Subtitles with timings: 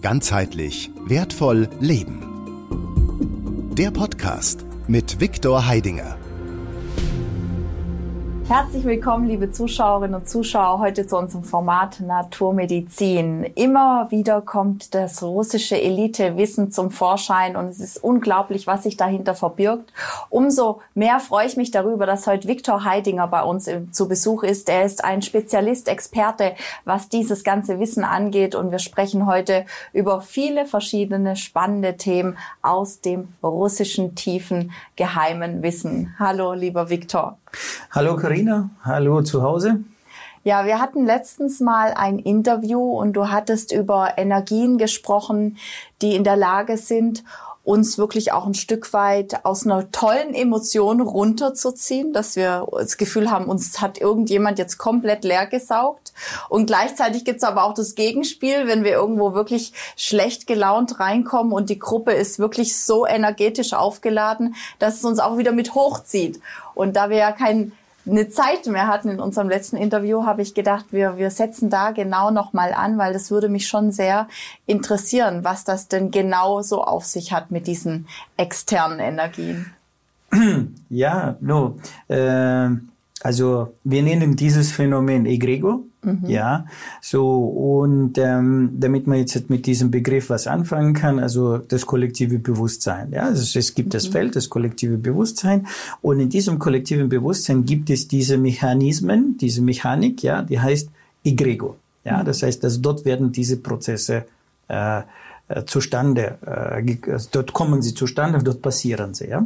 [0.00, 2.22] Ganzheitlich wertvoll leben.
[3.76, 6.17] Der Podcast mit Viktor Heidinger.
[8.48, 13.44] Herzlich willkommen, liebe Zuschauerinnen und Zuschauer, heute zu unserem Format Naturmedizin.
[13.44, 19.34] Immer wieder kommt das russische Elitewissen zum Vorschein und es ist unglaublich, was sich dahinter
[19.34, 19.92] verbirgt.
[20.30, 24.70] Umso mehr freue ich mich darüber, dass heute Viktor Heidinger bei uns zu Besuch ist.
[24.70, 26.54] Er ist ein Spezialist, Experte,
[26.86, 33.02] was dieses ganze Wissen angeht und wir sprechen heute über viele verschiedene spannende Themen aus
[33.02, 36.14] dem russischen tiefen geheimen Wissen.
[36.18, 37.36] Hallo, lieber Viktor.
[37.90, 39.84] Hallo Karina, hallo zu Hause.
[40.44, 45.58] Ja, wir hatten letztens mal ein Interview und du hattest über Energien gesprochen,
[46.00, 47.24] die in der Lage sind,
[47.68, 53.30] uns wirklich auch ein Stück weit aus einer tollen Emotion runterzuziehen, dass wir das Gefühl
[53.30, 56.14] haben, uns hat irgendjemand jetzt komplett leer gesaugt.
[56.48, 61.68] Und gleichzeitig gibt's aber auch das Gegenspiel, wenn wir irgendwo wirklich schlecht gelaunt reinkommen und
[61.68, 66.40] die Gruppe ist wirklich so energetisch aufgeladen, dass es uns auch wieder mit hochzieht.
[66.74, 67.72] Und da wir ja kein
[68.08, 71.90] eine Zeit mehr hatten in unserem letzten Interview, habe ich gedacht, wir, wir setzen da
[71.90, 74.28] genau nochmal an, weil das würde mich schon sehr
[74.66, 79.72] interessieren, was das denn genau so auf sich hat mit diesen externen Energien.
[80.90, 81.76] Ja, no,
[82.08, 82.70] äh,
[83.20, 85.80] also wir nennen dieses Phänomen Egregor.
[86.02, 86.26] Mhm.
[86.28, 86.66] Ja,
[87.00, 92.38] so und ähm, damit man jetzt mit diesem Begriff was anfangen kann, also das kollektive
[92.38, 93.10] Bewusstsein.
[93.12, 93.92] Ja, also es gibt mhm.
[93.92, 95.66] das Feld, das kollektive Bewusstsein
[96.00, 100.88] und in diesem kollektiven Bewusstsein gibt es diese Mechanismen, diese Mechanik, ja, die heißt
[101.24, 101.76] Egregor.
[102.04, 102.26] Ja, mhm.
[102.26, 104.24] das heißt, dass dort werden diese Prozesse
[104.68, 105.00] äh,
[105.48, 109.30] äh zustande, äh, also dort kommen sie zustande, dort passieren sie.
[109.30, 109.44] Ja,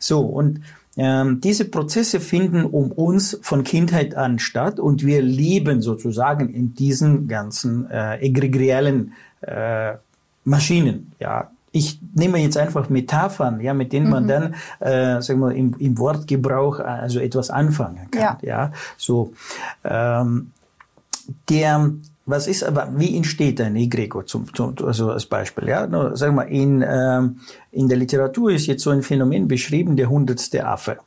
[0.00, 0.62] so und
[0.96, 6.74] ähm, diese Prozesse finden um uns von Kindheit an statt und wir leben sozusagen in
[6.74, 9.94] diesen ganzen äh, egregiellen äh,
[10.44, 11.12] Maschinen.
[11.18, 14.28] Ja, ich nehme jetzt einfach Metaphern, ja, mit denen man mhm.
[14.28, 18.22] dann, äh, sagen wir, im, im Wortgebrauch also etwas anfangen kann.
[18.22, 19.34] Ja, ja so
[19.84, 20.52] ähm,
[21.50, 21.90] der
[22.26, 25.68] was ist aber, wie entsteht ein Egregor zum, zum, also als Beispiel?
[25.68, 29.96] Ja, Nur, sagen wir, in, ähm, in der Literatur ist jetzt so ein Phänomen beschrieben,
[29.96, 30.98] der hundertste Affe.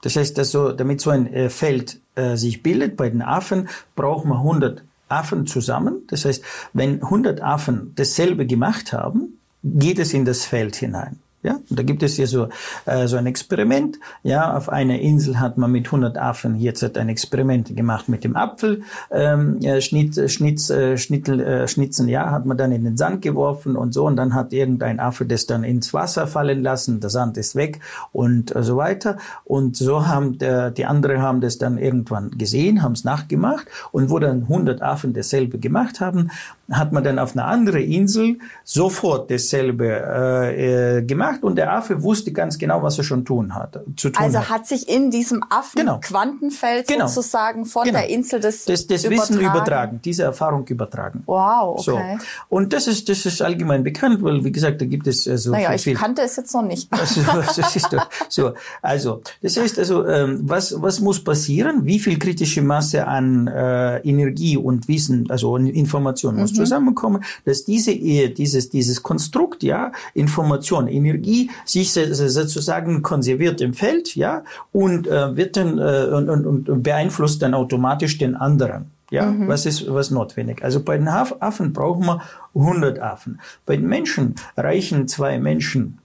[0.00, 3.68] Das heißt, dass so, damit so ein äh, Feld äh, sich bildet bei den Affen,
[3.94, 6.02] braucht man 100 Affen zusammen.
[6.08, 11.20] Das heißt, wenn 100 Affen dasselbe gemacht haben, geht es in das Feld hinein.
[11.42, 12.48] Ja, da gibt es ja so,
[12.86, 13.98] äh, so ein Experiment.
[14.22, 18.36] Ja, auf einer Insel hat man mit 100 Affen jetzt ein Experiment gemacht mit dem
[18.36, 18.82] Apfel.
[19.10, 23.74] Ähm, Schnitt, Schnitz, äh, Schnittel, äh, Schnitzen, ja, hat man dann in den Sand geworfen
[23.74, 24.06] und so.
[24.06, 27.00] Und dann hat irgendein Affe das dann ins Wasser fallen lassen.
[27.00, 27.80] Der Sand ist weg
[28.12, 29.16] und äh, so weiter.
[29.44, 33.66] Und so haben der, die anderen haben das dann irgendwann gesehen, haben es nachgemacht.
[33.90, 36.30] Und wo dann 100 Affen dasselbe gemacht haben,
[36.78, 42.02] hat man dann auf einer anderen Insel sofort dasselbe äh, äh, gemacht und der Affe
[42.02, 45.10] wusste ganz genau, was er schon tun hat, zu tun Also hat, hat sich in
[45.10, 46.00] diesem Affen genau.
[46.00, 47.06] Quantenfeld genau.
[47.06, 47.98] sozusagen von genau.
[47.98, 49.30] der Insel das, das, das übertragen.
[49.30, 51.22] Wissen übertragen, diese Erfahrung übertragen.
[51.26, 52.18] Wow, okay.
[52.18, 52.26] So.
[52.48, 55.52] Und das ist, das ist allgemein bekannt, weil, wie gesagt, da gibt es äh, so
[55.52, 55.62] viel.
[55.62, 56.88] Naja, ich kannte es jetzt noch nicht.
[57.02, 57.20] Also,
[57.56, 61.84] das ist doch, so, also, das heißt also, ähm, was, was muss passieren?
[61.84, 67.64] Wie viel kritische Masse an äh, Energie und Wissen, also Information muss mhm zusammenkommen, dass
[67.64, 75.36] diese, dieses, dieses Konstrukt, ja, Information, Energie sich sozusagen konserviert im Feld, ja, und äh,
[75.36, 78.90] wird dann äh, und, und, und beeinflusst dann automatisch den anderen.
[79.10, 79.46] Ja, mhm.
[79.46, 80.64] was ist was notwendig?
[80.64, 82.22] Also bei den Affen brauchen wir
[82.54, 83.40] 100 Affen.
[83.66, 85.98] Bei den Menschen reichen zwei Menschen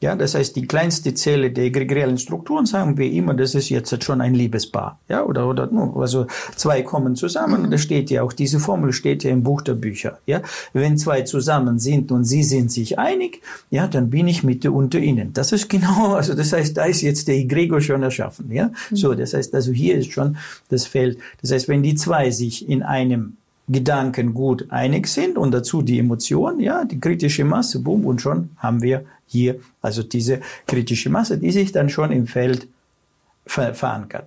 [0.00, 4.02] ja, das heißt, die kleinste Zelle der egregialen Strukturen sagen wir immer, das ist jetzt
[4.02, 4.98] schon ein Liebespaar.
[5.08, 7.70] Ja, oder, oder, also zwei kommen zusammen, mhm.
[7.70, 10.18] da steht ja auch, diese Formel steht ja im Buch der Bücher.
[10.24, 10.40] Ja,
[10.72, 14.98] wenn zwei zusammen sind und sie sind sich einig, ja, dann bin ich Mitte unter
[14.98, 15.34] ihnen.
[15.34, 18.50] Das ist genau, also das heißt, da ist jetzt der Egregor schon erschaffen.
[18.50, 18.96] Ja, mhm.
[18.96, 20.38] so, das heißt, also hier ist schon
[20.70, 21.18] das Feld.
[21.42, 23.36] Das heißt, wenn die zwei sich in einem
[23.68, 28.50] Gedanken gut einig sind und dazu die Emotion, ja, die kritische Masse, boom, und schon
[28.56, 32.68] haben wir hier also diese kritische Masse, die sich dann schon im Feld
[33.46, 34.26] ver verankert.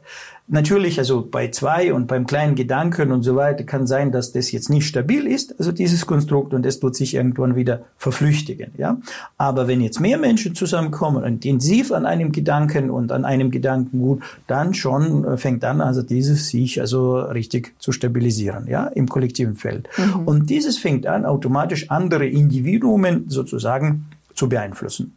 [0.50, 4.52] Natürlich, also bei zwei und beim kleinen Gedanken und so weiter kann sein, dass das
[4.52, 8.98] jetzt nicht stabil ist, also dieses Konstrukt und es tut sich irgendwann wieder verflüchtigen, ja.
[9.38, 14.22] Aber wenn jetzt mehr Menschen zusammenkommen und intensiv an einem Gedanken und an einem Gedankengut,
[14.46, 19.56] dann schon äh, fängt an, also dieses sich also richtig zu stabilisieren, ja, im kollektiven
[19.56, 19.88] Feld.
[19.98, 20.28] Mhm.
[20.28, 25.16] Und dieses fängt an, automatisch andere Individuen sozusagen zu beeinflussen.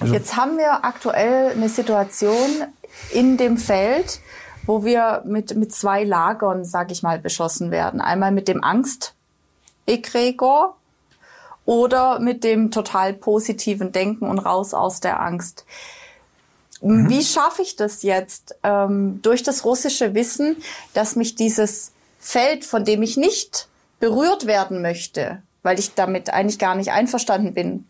[0.00, 2.48] Also Jetzt haben wir aktuell eine Situation
[3.12, 4.20] in dem Feld,
[4.66, 8.00] wo wir mit, mit zwei Lagern, sag ich mal, beschossen werden.
[8.00, 10.76] Einmal mit dem Angst-Egregor
[11.64, 15.64] oder mit dem total positiven Denken und raus aus der Angst.
[16.80, 17.08] Mhm.
[17.08, 20.56] Wie schaffe ich das jetzt ähm, durch das russische Wissen,
[20.92, 23.68] dass mich dieses Feld, von dem ich nicht
[24.00, 27.86] berührt werden möchte, weil ich damit eigentlich gar nicht einverstanden bin,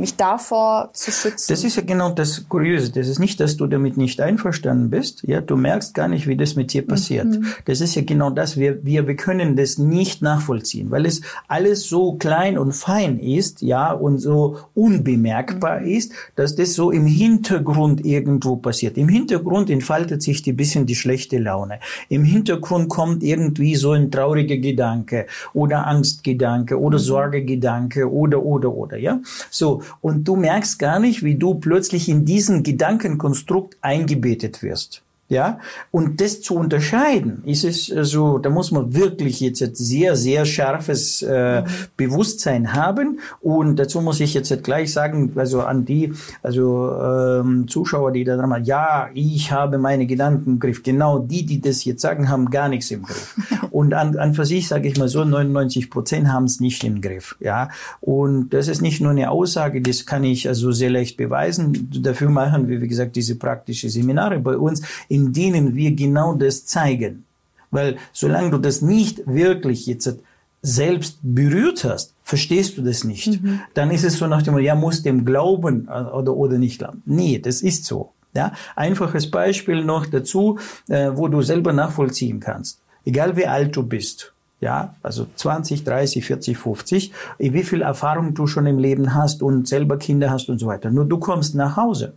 [0.00, 1.46] mich davor zu schützen.
[1.48, 2.90] Das ist ja genau das Kuriose.
[2.92, 5.22] Das ist nicht, dass du damit nicht einverstanden bist.
[5.26, 7.26] Ja, du merkst gar nicht, wie das mit dir passiert.
[7.26, 7.46] Mhm.
[7.66, 8.56] Das ist ja genau das.
[8.56, 13.62] Wir, wir, wir können das nicht nachvollziehen, weil es alles so klein und fein ist,
[13.62, 15.88] ja, und so unbemerkbar mhm.
[15.88, 18.96] ist, dass das so im Hintergrund irgendwo passiert.
[18.96, 21.80] Im Hintergrund entfaltet sich ein bisschen die schlechte Laune.
[22.08, 27.02] Im Hintergrund kommt irgendwie so ein trauriger Gedanke oder Angstgedanke oder mhm.
[27.02, 29.20] Sorgegedanke oder, oder, oder, ja.
[29.50, 35.02] So, und du merkst gar nicht, wie du plötzlich in diesen Gedankenkonstrukt eingebettet wirst.
[35.30, 35.60] Ja,
[35.92, 40.44] und das zu unterscheiden, ist es so, also, da muss man wirklich jetzt sehr, sehr
[40.44, 41.62] scharfes äh.
[41.96, 43.20] Bewusstsein haben.
[43.40, 46.12] Und dazu muss ich jetzt gleich sagen, also an die,
[46.42, 50.82] also ähm, Zuschauer, die da dran machen, ja, ich habe meine Gedanken im Griff.
[50.82, 53.36] Genau die, die das jetzt sagen, haben gar nichts im Griff.
[53.70, 57.00] und an, an für sich sage ich mal so, 99 Prozent haben es nicht im
[57.00, 57.36] Griff.
[57.38, 57.68] Ja,
[58.00, 61.88] und das ist nicht nur eine Aussage, das kann ich also sehr leicht beweisen.
[62.02, 64.82] Dafür machen wir, wie gesagt, diese praktische Seminare bei uns.
[65.08, 67.24] In in denen wir genau das zeigen.
[67.70, 70.18] Weil solange du das nicht wirklich jetzt
[70.62, 73.42] selbst berührt hast, verstehst du das nicht.
[73.42, 73.60] Mhm.
[73.74, 77.02] Dann ist es so nach dem, ja, muss dem glauben äh, oder, oder nicht glauben.
[77.06, 78.12] Nee, das ist so.
[78.34, 80.58] Ja, einfaches Beispiel noch dazu,
[80.88, 82.80] äh, wo du selber nachvollziehen kannst.
[83.04, 84.32] Egal wie alt du bist.
[84.60, 89.66] Ja, also 20, 30, 40, 50, wie viel Erfahrung du schon im Leben hast und
[89.66, 90.90] selber Kinder hast und so weiter.
[90.90, 92.12] Nur du kommst nach Hause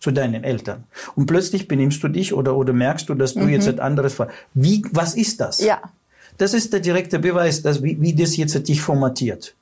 [0.00, 0.84] zu deinen Eltern.
[1.14, 3.50] Und plötzlich benimmst du dich oder, oder merkst du, dass du mhm.
[3.50, 4.28] jetzt etwas anderes war.
[4.54, 5.60] Wie, was ist das?
[5.60, 5.80] Ja.
[6.36, 9.54] Das ist der direkte Beweis, dass, wie, wie das jetzt dich formatiert.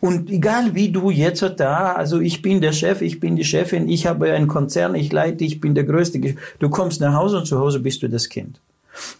[0.00, 3.88] Und egal wie du jetzt da, also ich bin der Chef, ich bin die Chefin,
[3.88, 6.20] ich habe einen Konzern, ich leite, ich bin der Größte.
[6.58, 8.60] Du kommst nach Hause und zu Hause bist du das Kind.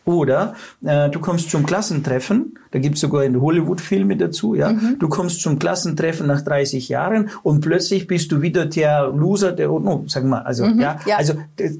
[0.04, 0.54] Oder
[0.84, 4.72] äh, du kommst zum Klassentreffen, da gibt's sogar in Hollywood-Filme dazu, ja.
[4.72, 4.98] Mhm.
[4.98, 9.68] Du kommst zum Klassentreffen nach 30 Jahren und plötzlich bist du wieder der Loser, der,
[9.68, 11.34] no, sag mal, also mhm, ja, ja, also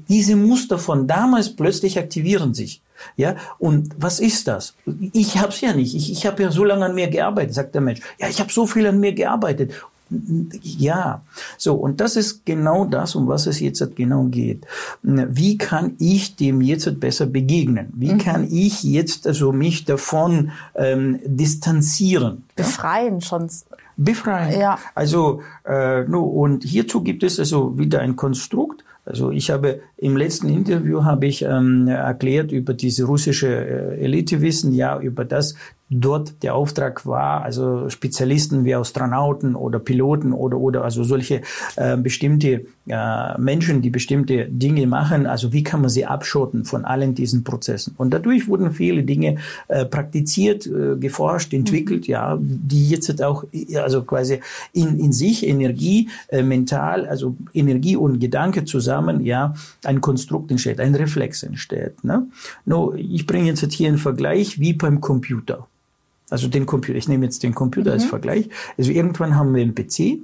[0.07, 2.81] diese Muster von damals plötzlich aktivieren sich.
[3.17, 4.75] Ja, und was ist das?
[5.11, 5.93] Ich hab's ja nicht.
[5.93, 7.99] Ich, ich habe ja so lange an mir gearbeitet, sagt der Mensch.
[8.17, 9.73] Ja, ich habe so viel an mir gearbeitet.
[10.61, 11.21] Ja,
[11.57, 14.65] so, und das ist genau das, um was es jetzt genau geht.
[15.01, 17.91] Wie kann ich dem jetzt besser begegnen?
[17.95, 18.17] Wie mhm.
[18.17, 22.43] kann ich jetzt also mich davon ähm, distanzieren?
[22.55, 23.21] Befreien ja?
[23.21, 23.49] schon.
[23.95, 24.59] Befreien.
[24.59, 24.79] Ja.
[24.95, 30.15] Also, äh, no, und hierzu gibt es also wieder ein Konstrukt, also ich habe im
[30.15, 35.55] letzten Interview habe ich ähm, erklärt über diese russische äh, Elitewissen, ja, über das,
[35.93, 41.41] dort der Auftrag war, also Spezialisten wie Astronauten oder Piloten oder oder also solche
[41.75, 46.85] äh, bestimmte äh, Menschen, die bestimmte Dinge machen, also wie kann man sie abschotten von
[46.85, 47.95] allen diesen Prozessen?
[47.97, 49.37] Und dadurch wurden viele Dinge
[49.67, 52.11] äh, praktiziert, äh, geforscht, entwickelt, mhm.
[52.11, 53.45] ja, die jetzt auch
[53.75, 54.39] also quasi
[54.73, 59.53] in in sich Energie, äh, mental, also Energie und Gedanke zusammen, ja,
[59.83, 62.03] ein Konstrukt entsteht, ein Reflex entsteht.
[62.03, 62.27] Ne?
[62.65, 65.67] No, ich bringe jetzt hier einen Vergleich wie beim Computer.
[66.33, 67.93] Also den Computer, ich nehme jetzt den Computer mhm.
[67.93, 68.49] als Vergleich.
[68.75, 70.17] Also irgendwann haben wir einen PC,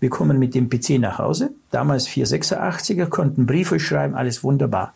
[0.00, 1.50] wir kommen mit dem PC nach Hause.
[1.70, 4.94] Damals 486er, konnten Briefe schreiben, alles wunderbar.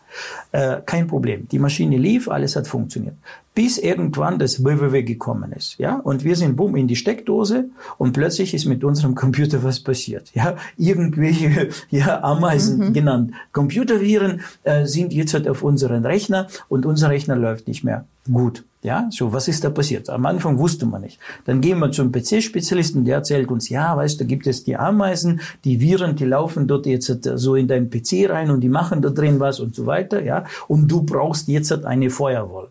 [0.51, 1.47] Äh, kein Problem.
[1.49, 3.15] Die Maschine lief, alles hat funktioniert.
[3.55, 5.77] Bis irgendwann das WWW gekommen ist.
[5.77, 5.95] Ja?
[5.95, 10.31] Und wir sind bumm in die Steckdose und plötzlich ist mit unserem Computer was passiert.
[10.33, 10.57] Ja?
[10.77, 12.93] Irgendwelche ja, Ameisen mhm.
[12.93, 13.31] genannt.
[13.53, 18.65] Computerviren äh, sind jetzt halt auf unseren Rechner und unser Rechner läuft nicht mehr gut.
[18.83, 20.09] Ja, so, was ist da passiert?
[20.09, 21.19] Am Anfang wusste man nicht.
[21.45, 24.75] Dann gehen wir zum PC-Spezialisten, der erzählt uns, ja, weißt du, da gibt es die
[24.75, 29.03] Ameisen, die Viren, die laufen dort jetzt so in deinen PC rein und die machen
[29.03, 30.45] da drin was und so weiter, ja.
[30.67, 32.69] Und du brauchst jetzt eine Firewall.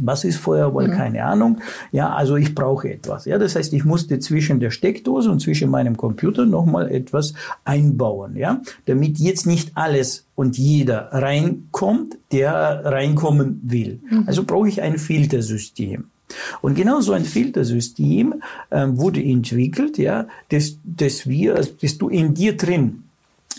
[0.00, 0.88] Was ist Firewall?
[0.88, 0.92] Mhm.
[0.92, 1.58] Keine Ahnung.
[1.92, 3.24] Ja, also ich brauche etwas.
[3.24, 7.34] Ja, das heißt, ich musste zwischen der Steckdose und zwischen meinem Computer nochmal etwas
[7.64, 14.00] einbauen, ja, damit jetzt nicht alles und jeder reinkommt, der reinkommen will.
[14.10, 14.24] Mhm.
[14.26, 16.04] Also brauche ich ein Filtersystem.
[16.62, 22.34] Und genau so ein Filtersystem ähm, wurde entwickelt, ja, das, das wir, das du in
[22.34, 23.04] dir drin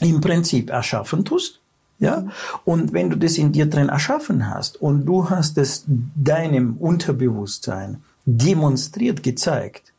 [0.02, 1.62] im Prinzip erschaffen tust.
[2.00, 2.28] Ja?
[2.64, 8.04] Und wenn du das in dir drin erschaffen hast und du hast es deinem Unterbewusstsein
[8.26, 9.94] demonstriert, gezeigt,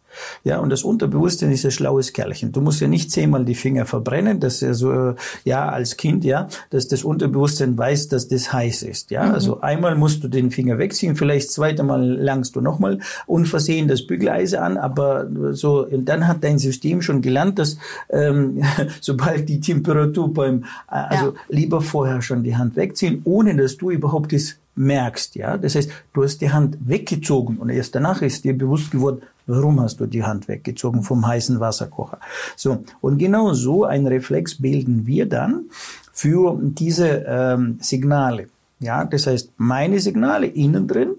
[0.45, 2.53] Ja, und das Unterbewusstsein ist ein schlaues Kerlchen.
[2.53, 6.49] Du musst ja nicht zehnmal die Finger verbrennen, dass er so, ja, als Kind, ja,
[6.71, 9.11] dass das Unterbewusstsein weiß, dass das heiß ist.
[9.11, 9.35] Ja, mhm.
[9.35, 14.07] also einmal musst du den Finger wegziehen, vielleicht zweite Mal langst du nochmal unversehen das
[14.07, 17.79] Bügeleise an, aber so, und dann hat dein System schon gelernt, dass
[18.11, 18.63] ähm,
[19.01, 21.33] sobald die Temperatur beim, äh, also ja.
[21.49, 25.57] lieber vorher schon die Hand wegziehen, ohne dass du überhaupt das merkst, ja.
[25.57, 29.81] Das heißt, du hast die Hand weggezogen und erst danach ist dir bewusst geworden, warum
[29.81, 32.19] hast du die Hand weggezogen vom heißen Wasserkocher.
[32.57, 32.85] So.
[33.01, 35.67] Und genau so ein Reflex bilden wir dann
[36.13, 38.49] für diese ähm, Signale.
[38.81, 41.15] Ja, das heißt, meine Signale innen drin,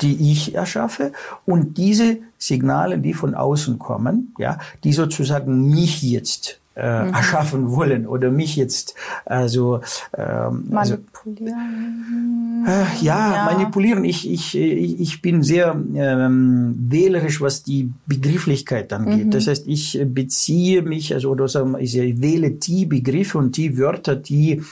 [0.00, 1.12] die ich erschaffe
[1.44, 7.14] und diese Signale, die von außen kommen, ja, die sozusagen mich jetzt äh, mhm.
[7.14, 8.94] erschaffen wollen oder mich jetzt
[9.26, 9.80] also,
[10.16, 12.64] ähm, also manipulieren.
[12.66, 14.04] Also, äh, ja, ja, manipulieren.
[14.04, 19.26] Ich, ich, ich bin sehr ähm, wählerisch, was die Begrifflichkeit angeht.
[19.26, 19.30] Mhm.
[19.30, 24.16] Das heißt, ich beziehe mich, also oder sagen, ich wähle die Begriffe und die Wörter,
[24.16, 24.62] die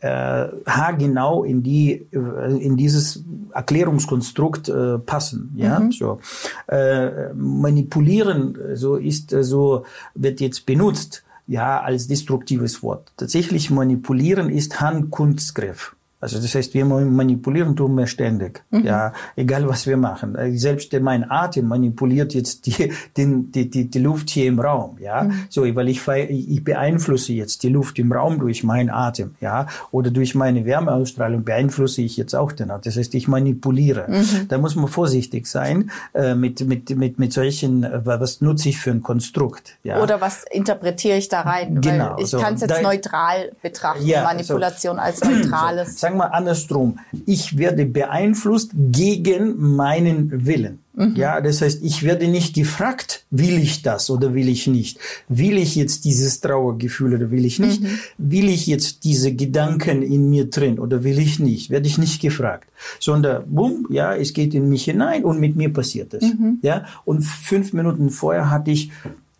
[0.00, 3.22] äh, haargenau in die äh, in dieses
[3.54, 5.92] Erklärungskonstrukt äh, passen ja mhm.
[5.92, 6.18] so
[6.66, 9.84] äh, manipulieren so ist so
[10.16, 13.12] wird jetzt benutzt ja als destruktives Wort.
[13.16, 15.96] Tatsächlich manipulieren ist Handkunstgriff.
[16.22, 18.84] Also das heißt, wir manipulieren tun wir ständig, mhm.
[18.84, 20.36] ja, egal was wir machen.
[20.36, 24.98] Äh, selbst mein Atem manipuliert jetzt die, den, die, die, die Luft hier im Raum,
[25.00, 25.46] ja, mhm.
[25.48, 30.12] so, weil ich, ich beeinflusse jetzt die Luft im Raum durch meinen Atem, ja, oder
[30.12, 32.82] durch meine Wärmeausstrahlung beeinflusse ich jetzt auch den Atem.
[32.84, 34.06] Das heißt, ich manipuliere.
[34.08, 34.46] Mhm.
[34.46, 38.78] Da muss man vorsichtig sein äh, mit, mit, mit, mit solchen, äh, was nutze ich
[38.78, 40.00] für ein Konstrukt, ja.
[40.00, 41.80] Oder was interpretiere ich da rein?
[41.80, 42.14] Genau.
[42.14, 45.98] Weil ich so, kann es jetzt da, neutral betrachten, ja, Manipulation so, als neutrales.
[45.98, 50.80] So, sagen wir andersrum, ich werde beeinflusst gegen meinen Willen.
[50.94, 51.16] Mhm.
[51.16, 54.98] Ja, das heißt, ich werde nicht gefragt, will ich das oder will ich nicht?
[55.28, 57.82] Will ich jetzt dieses Trauergefühl oder will ich nicht?
[57.82, 57.98] Mhm.
[58.18, 61.70] Will ich jetzt diese Gedanken in mir drin oder will ich nicht?
[61.70, 62.68] Werde ich nicht gefragt,
[63.00, 66.24] sondern bumm, ja, es geht in mich hinein und mit mir passiert es.
[66.24, 66.58] Mhm.
[66.60, 68.90] Ja, und fünf Minuten vorher hatte ich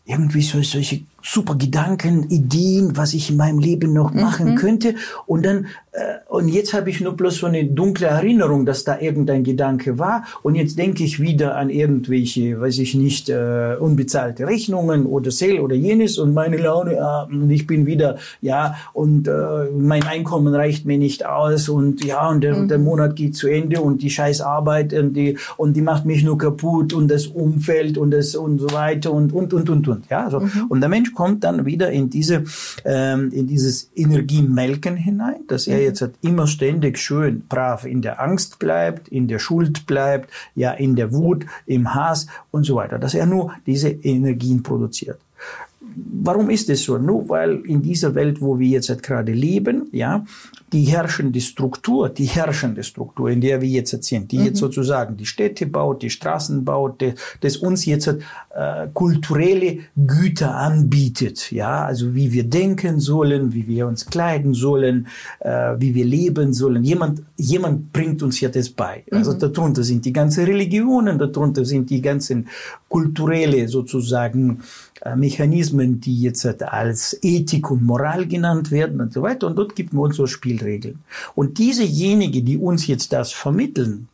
[0.05, 4.55] irgendwie so, solche super Gedanken, Ideen, was ich in meinem Leben noch machen mhm.
[4.57, 4.95] könnte.
[5.27, 5.67] Und dann,
[6.29, 10.25] und jetzt habe ich nur bloß so eine dunkle Erinnerung, dass da irgendein Gedanke war.
[10.43, 15.61] Und jetzt denke ich wieder an irgendwelche, weiß ich nicht, äh, unbezahlte Rechnungen oder Sale
[15.61, 19.33] oder jenes und meine Laune, äh, ich bin wieder, ja, und äh,
[19.77, 22.69] mein Einkommen reicht mir nicht aus und ja, und der, mhm.
[22.69, 26.25] der Monat geht zu Ende und die scheiß Arbeit und die, und die macht mich
[26.25, 30.09] nur kaputt und das Umfeld und das und so weiter und, und, und, und, und,
[30.09, 30.41] ja, so.
[30.41, 30.67] Mhm.
[30.71, 32.45] Und der Mensch kommt dann wieder in diese,
[32.87, 35.82] ähm, in dieses Energiemelken hinein, dass er.
[35.83, 40.73] Jetzt halt immer ständig schön brav in der Angst bleibt, in der Schuld bleibt, ja,
[40.73, 45.19] in der Wut, im Hass und so weiter, dass er nur diese Energien produziert.
[45.95, 46.97] Warum ist es so?
[46.99, 50.25] Nur weil in dieser Welt, wo wir jetzt halt gerade leben, ja,
[50.73, 54.45] die herrschende Struktur, die herrschende Struktur, in der wir jetzt sind, die mhm.
[54.47, 60.55] jetzt sozusagen die Städte baut, die Straßen baut, die, das uns jetzt äh, kulturelle Güter
[60.55, 65.09] anbietet, ja, also wie wir denken sollen, wie wir uns kleiden sollen,
[65.41, 66.85] äh, wie wir leben sollen.
[66.85, 69.05] Jemand, jemand bringt uns ja das bei.
[69.11, 69.39] Also mhm.
[69.39, 72.49] darunter sind die ganzen Religionen, darunter sind die ganzen
[72.89, 74.63] kulturelle sozusagen
[75.05, 79.49] äh, Mechanismen, die jetzt als Ethik und Moral genannt werden und so weiter.
[79.49, 80.27] Und dort gibt man uns so
[80.63, 81.01] Spielregeln.
[81.35, 84.09] Und diesejenigen, die uns jetzt das vermitteln,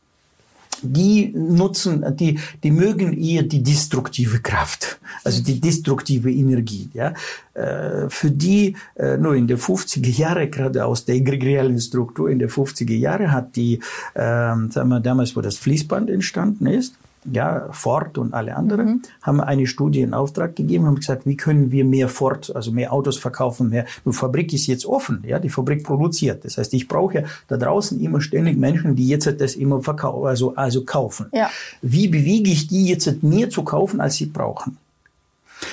[0.81, 6.88] die nutzen, die, die mögen eher die destruktive Kraft, also die destruktive Energie.
[6.95, 7.14] Ja.
[7.55, 12.38] Äh, für die, äh, nur in der 50er Jahre, gerade aus der egregialen Struktur in
[12.38, 13.81] der 50er Jahre hat die,
[14.14, 19.02] äh, sagen wir damals, wo das Fließband entstanden ist, ja, Ford und alle anderen, mhm.
[19.22, 22.92] haben eine Studie in Auftrag gegeben, haben gesagt, wie können wir mehr Ford, also mehr
[22.92, 23.87] Autos verkaufen, mehr.
[24.04, 26.44] Die Fabrik ist jetzt offen, ja, die Fabrik produziert.
[26.44, 30.26] Das heißt, ich brauche ja da draußen immer ständig Menschen, die jetzt das immer verkaufen,
[30.26, 31.26] also, also kaufen.
[31.32, 31.50] Ja.
[31.82, 34.78] Wie bewege ich die jetzt mehr zu kaufen, als sie brauchen?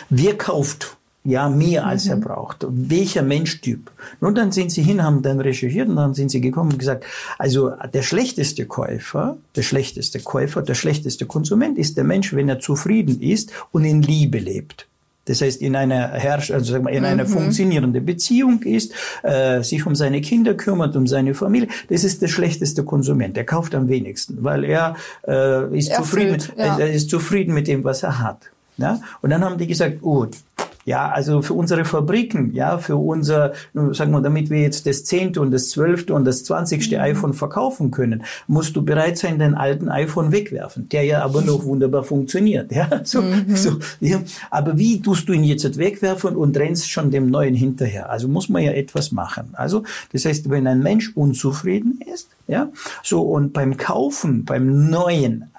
[0.09, 0.97] Wer kauft?
[1.25, 2.11] Ja, mehr als mhm.
[2.11, 2.65] er braucht.
[2.69, 3.91] Welcher Menschtyp?
[4.21, 7.03] Nun, dann sind sie hin, haben dann recherchiert und dann sind sie gekommen und gesagt,
[7.37, 12.59] also der schlechteste Käufer, der schlechteste Käufer, der schlechteste Konsument ist der Mensch, wenn er
[12.59, 14.87] zufrieden ist und in Liebe lebt.
[15.25, 17.29] Das heißt, in einer Herrsch also sagen wir, in einer mhm.
[17.29, 21.67] funktionierenden Beziehung ist, äh, sich um seine Kinder kümmert, um seine Familie.
[21.89, 23.35] Das ist der schlechteste Konsument.
[23.35, 24.95] Der kauft am wenigsten, weil er
[25.27, 26.59] äh, ist Erfüllt, zufrieden.
[26.59, 26.77] Ja.
[26.77, 28.51] Er ist zufrieden mit dem, was er hat.
[28.77, 29.01] Ja?
[29.21, 30.35] Und dann haben die gesagt, gut,
[30.85, 35.41] Ja, also für unsere Fabriken, ja, für unser, sagen wir, damit wir jetzt das zehnte
[35.41, 37.01] und das zwölfte und das zwanzigste mhm.
[37.01, 41.65] iPhone verkaufen können, musst du bereit sein, den alten iPhone wegwerfen, der ja aber noch
[41.65, 43.55] wunderbar funktioniert, ja, so, mhm.
[43.55, 44.21] so, ja.
[44.51, 48.11] Aber wie tust du ihn jetzt wegwerfen und rennst schon dem neuen hinterher?
[48.11, 49.49] Also muss man ja etwas machen.
[49.53, 52.69] Also, das heißt, wenn ein Mensch unzufrieden ist, ja,
[53.01, 55.49] so, und beim Kaufen, beim neuen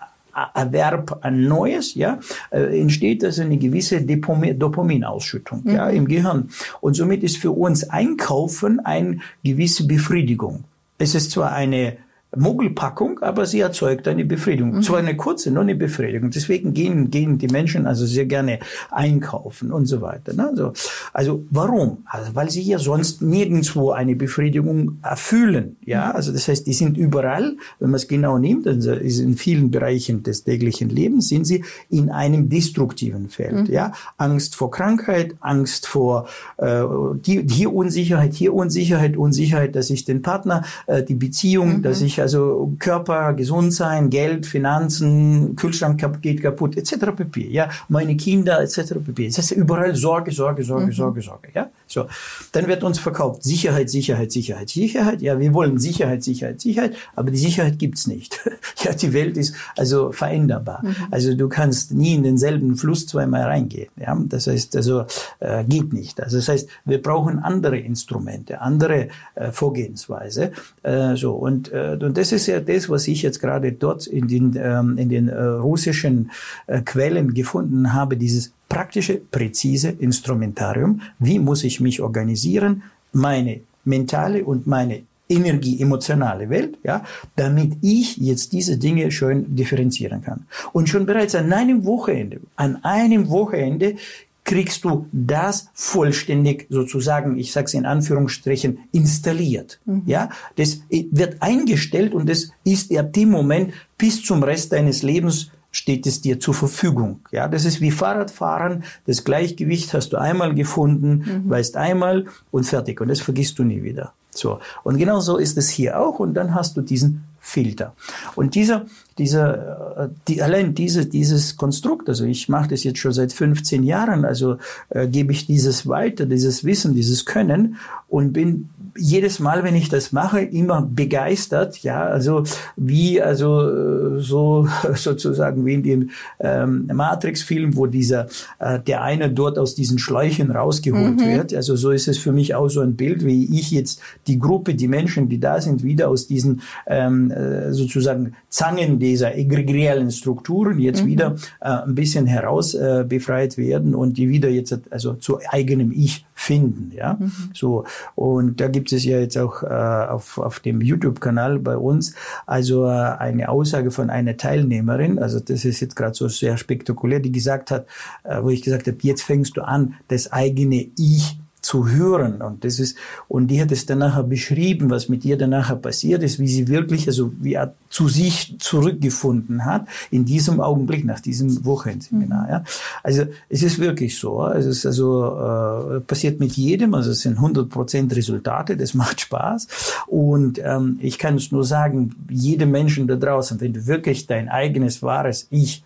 [0.54, 2.18] Erwerb an Neues, ja,
[2.50, 5.74] äh, entsteht also eine gewisse Dopaminausschüttung, mhm.
[5.74, 6.50] ja, im Gehirn.
[6.80, 10.64] Und somit ist für uns Einkaufen eine gewisse Befriedigung.
[10.98, 11.96] Es ist zwar eine
[12.34, 14.76] Mogelpackung, aber sie erzeugt eine Befriedigung.
[14.76, 14.82] Mhm.
[14.82, 16.30] Zwar eine kurze, nur eine Befriedigung.
[16.30, 18.58] Deswegen gehen, gehen die Menschen also sehr gerne
[18.90, 20.34] einkaufen und so weiter.
[20.34, 20.48] Ne?
[20.48, 20.72] Also,
[21.12, 21.98] also warum?
[22.06, 25.76] Also weil sie ja sonst nirgendwo eine Befriedigung erfüllen.
[25.84, 29.70] Ja, also das heißt, die sind überall, wenn man es genau nimmt, also in vielen
[29.70, 33.68] Bereichen des täglichen Lebens sind sie in einem destruktiven Feld.
[33.68, 33.72] Mhm.
[33.72, 36.26] Ja, Angst vor Krankheit, Angst vor
[36.58, 36.82] äh,
[37.24, 41.82] die, hier Unsicherheit, hier Unsicherheit, Unsicherheit, dass ich den Partner, äh, die Beziehung, mhm.
[41.82, 47.12] dass ich also Körper, gesund sein, Geld, Finanzen, Kühlschrank geht kaputt, etc.
[47.16, 47.48] pp.
[47.48, 48.94] Ja, meine Kinder, etc.
[49.04, 49.28] pp.
[49.28, 50.92] Das heißt überall Sorge, Sorge, Sorge, mhm.
[50.92, 51.48] Sorge, Sorge.
[51.54, 52.06] Ja, so.
[52.52, 55.22] Dann wird uns verkauft Sicherheit, Sicherheit, Sicherheit, Sicherheit.
[55.22, 58.40] Ja, wir wollen Sicherheit, Sicherheit, Sicherheit, aber die Sicherheit gibt's nicht.
[58.84, 60.84] ja, die Welt ist also veränderbar.
[60.84, 60.96] Mhm.
[61.10, 63.88] Also du kannst nie in denselben Fluss zweimal reingehen.
[63.96, 65.06] Ja, das heißt also
[65.40, 66.20] äh, geht nicht.
[66.20, 70.52] Also das heißt, wir brauchen andere Instrumente, andere äh, Vorgehensweise.
[70.82, 74.28] Äh, so und, äh, und das ist ja das, was ich jetzt gerade dort in
[74.28, 76.30] den, ähm, in den äh, russischen
[76.66, 81.00] äh, Quellen gefunden habe, dieses praktische, präzise Instrumentarium.
[81.18, 82.82] Wie muss ich mich organisieren?
[83.12, 87.04] Meine mentale und meine Energie, emotionale Welt, ja,
[87.34, 90.46] damit ich jetzt diese Dinge schön differenzieren kann.
[90.72, 93.96] Und schon bereits an einem Wochenende, an einem Wochenende
[94.44, 99.80] kriegst du das vollständig sozusagen, ich sage es in Anführungsstrichen, installiert.
[99.84, 100.02] Mhm.
[100.06, 105.50] Ja, das wird eingestellt und das ist ab dem Moment bis zum Rest deines Lebens
[105.76, 107.20] steht es dir zur Verfügung.
[107.30, 108.84] Ja, das ist wie Fahrradfahren.
[109.06, 111.50] Das Gleichgewicht hast du einmal gefunden, mhm.
[111.50, 113.02] weißt einmal und fertig.
[113.02, 114.14] Und das vergisst du nie wieder.
[114.30, 114.58] So.
[114.84, 116.18] Und genau so ist es hier auch.
[116.18, 117.94] Und dann hast du diesen Filter.
[118.36, 118.86] Und dieser,
[119.18, 123.82] dieser, äh, die, allein diese, dieses Konstrukt, also ich mache das jetzt schon seit 15
[123.82, 124.56] Jahren, also
[124.88, 127.76] äh, gebe ich dieses weiter, dieses Wissen, dieses Können
[128.08, 132.44] und bin jedes Mal, wenn ich das mache, immer begeistert, ja, also
[132.76, 138.26] wie, also äh, so sozusagen wie in dem ähm, Matrix-Film, wo dieser,
[138.58, 141.24] äh, der eine dort aus diesen Schläuchen rausgeholt mhm.
[141.24, 144.38] wird, also so ist es für mich auch so ein Bild, wie ich jetzt die
[144.38, 150.10] Gruppe, die Menschen, die da sind, wieder aus diesen ähm, äh, sozusagen Zangen dieser egregialen
[150.10, 151.08] Strukturen jetzt mhm.
[151.08, 155.92] wieder äh, ein bisschen heraus äh, befreit werden und die wieder jetzt also zu eigenem
[155.92, 157.32] Ich finden, ja, mhm.
[157.54, 162.14] so und da gibt es ja jetzt auch äh, auf, auf dem YouTube-Kanal bei uns
[162.44, 167.20] also äh, eine Aussage von einer Teilnehmerin, also das ist jetzt gerade so sehr spektakulär,
[167.20, 167.86] die gesagt hat,
[168.22, 172.42] äh, wo ich gesagt habe, jetzt fängst du an, das eigene Ich zu hören.
[172.42, 175.74] Und das ist, und die hat es dann nachher beschrieben, was mit ihr dann nachher
[175.74, 181.04] passiert ist, wie sie wirklich, also wie er zu sich zurückgefunden hat in diesem Augenblick,
[181.04, 182.44] nach diesem Wochenendseminar.
[182.44, 182.50] Mhm.
[182.50, 182.64] Ja.
[183.02, 184.46] Also es ist wirklich so.
[184.46, 189.20] Es ist also äh, passiert mit jedem, also es sind 100 Prozent Resultate, das macht
[189.20, 189.66] Spaß.
[190.06, 194.48] Und ähm, ich kann es nur sagen, jedem Menschen da draußen, wenn du wirklich dein
[194.48, 195.82] eigenes wahres Ich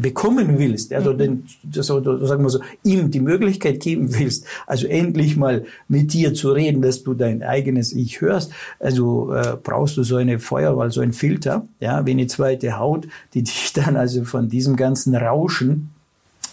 [0.00, 5.36] bekommen willst, also den, so, sagen wir so, ihm die Möglichkeit geben willst, also endlich
[5.36, 10.02] mal mit dir zu reden, dass du dein eigenes Ich hörst, also äh, brauchst du
[10.02, 14.24] so eine Feuerwahl, so ein Filter, ja, wie eine zweite Haut, die dich dann also
[14.24, 15.90] von diesem ganzen Rauschen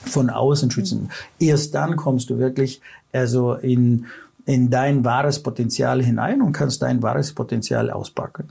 [0.06, 1.10] von außen schützen.
[1.40, 4.06] Erst dann kommst du wirklich also in
[4.48, 8.50] in dein wahres Potenzial hinein und kannst dein wahres Potenzial auspacken.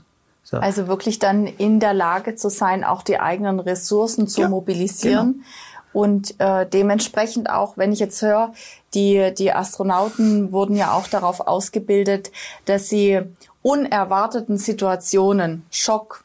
[0.49, 0.57] So.
[0.59, 5.33] Also wirklich dann in der Lage zu sein, auch die eigenen Ressourcen zu ja, mobilisieren.
[5.33, 5.45] Genau.
[5.91, 8.53] Und äh, dementsprechend auch, wenn ich jetzt höre,
[8.93, 12.31] die, die Astronauten wurden ja auch darauf ausgebildet,
[12.63, 13.19] dass sie
[13.61, 16.23] unerwarteten Situationen, Schock,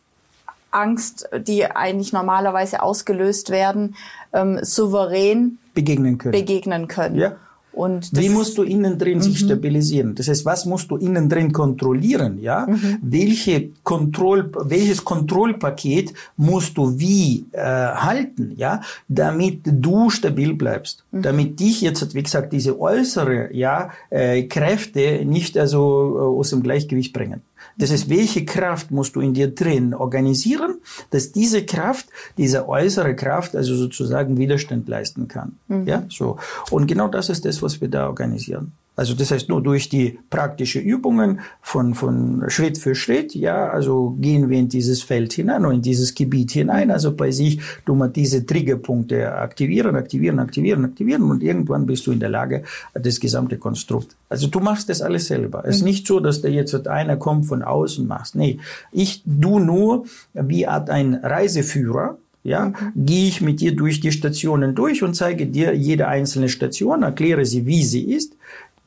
[0.71, 3.97] Angst, die eigentlich normalerweise ausgelöst werden,
[4.33, 6.33] ähm, souverän begegnen können.
[6.33, 7.17] Begegnen können.
[7.17, 7.37] Ja.
[7.73, 9.23] Und Wie musst du innen drin mhm.
[9.23, 10.15] sich stabilisieren?
[10.15, 12.39] Das heißt, was musst du innen drin kontrollieren?
[12.39, 12.99] Ja, mhm.
[13.03, 18.53] welche Kontroll, welches Kontrollpaket musst du wie äh, halten?
[18.57, 21.23] Ja, damit du stabil bleibst, mhm.
[21.23, 26.63] damit dich jetzt, wie gesagt, diese äußere ja äh, Kräfte nicht also äh, aus dem
[26.63, 27.41] Gleichgewicht bringen.
[27.77, 30.77] Das heißt, welche Kraft musst du in dir drin organisieren,
[31.11, 35.57] dass diese Kraft, diese äußere Kraft, also sozusagen Widerstand leisten kann.
[35.69, 35.87] Mhm.
[35.87, 36.39] Ja, so.
[36.71, 38.73] Und genau das ist das, was wir da organisieren.
[38.95, 44.17] Also das heißt, nur durch die praktische Übungen von, von Schritt für Schritt, ja, also
[44.21, 46.91] gehen wir in dieses Feld hinein und in dieses Gebiet hinein.
[46.91, 52.13] Also bei sich du mal diese Triggerpunkte aktivieren, aktivieren, aktivieren, aktivieren und irgendwann bist du
[52.13, 54.15] in der Lage, das gesamte Konstrukt.
[54.29, 55.65] Also du machst das alles selber.
[55.65, 55.89] Es ist mhm.
[55.89, 58.35] nicht so, dass da jetzt einer kommt von außen machst.
[58.35, 58.59] Nee,
[58.93, 62.75] ich du nur wie Art ein Reiseführer, ja, mhm.
[63.07, 67.47] gehe ich mit dir durch die Stationen durch und zeige dir jede einzelne Station, erkläre
[67.47, 68.35] sie, wie sie ist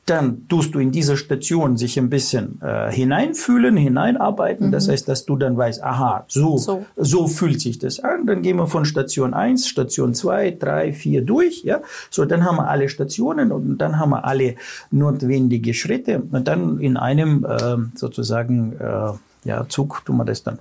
[0.06, 4.68] dann tust du in dieser Station sich ein bisschen äh, hineinfühlen, hineinarbeiten.
[4.68, 4.72] Mhm.
[4.72, 8.24] Das heißt, dass du dann weißt, aha, so, so, so fühlt sich das an.
[8.24, 11.64] Dann gehen wir von Station 1, Station 2, 3, 4 durch.
[11.64, 11.80] Ja?
[12.08, 14.54] So, dann haben wir alle Stationen und dann haben wir alle
[14.92, 16.22] notwendige Schritte.
[16.30, 20.60] Und dann in einem äh, sozusagen äh, ja, Zug tun wir das dann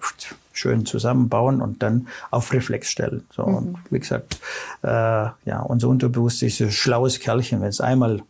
[0.53, 3.25] schön zusammenbauen und dann auf Reflex stellen.
[3.31, 3.55] So, mhm.
[3.55, 4.39] und wie gesagt,
[4.81, 7.62] äh, ja, unser Unterbewusstsein ist ein schlaues Kerlchen.
[7.62, 8.21] Wenn es einmal